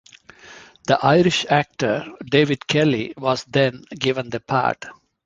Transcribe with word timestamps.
The 0.87 0.97
Irish 1.05 1.45
actor 1.47 2.03
David 2.27 2.65
Kelly 2.65 3.13
was 3.17 3.43
then 3.43 3.83
given 3.99 4.31
the 4.31 4.39
part. 4.39 4.83